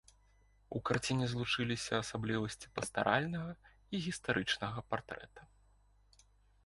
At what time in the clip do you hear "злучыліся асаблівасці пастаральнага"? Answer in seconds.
1.33-3.51